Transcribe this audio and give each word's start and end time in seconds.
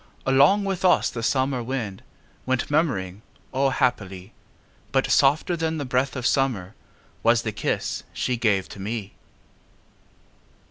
Along 0.25 0.65
with 0.65 0.83
us 0.83 1.11
the 1.11 1.21
summer 1.21 1.61
wind 1.61 2.01
Went 2.47 2.71
murmuring 2.71 3.21
O, 3.53 3.69
happily! 3.69 4.33
But 4.91 5.11
softer 5.11 5.55
than 5.55 5.77
the 5.77 5.85
breath 5.85 6.15
of 6.15 6.25
summer 6.25 6.73
Was 7.21 7.43
the 7.43 7.51
kiss 7.51 8.01
she 8.11 8.35
gave 8.35 8.67
to 8.69 8.79
me. 8.79 9.13